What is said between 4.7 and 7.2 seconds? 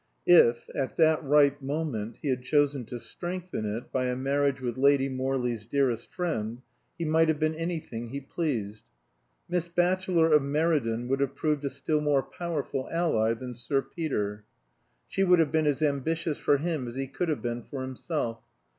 Lady Morley's dearest friend, he